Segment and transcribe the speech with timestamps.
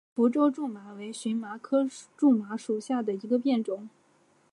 [0.15, 3.87] 福州苎麻为荨麻科苎麻属下的一个变种。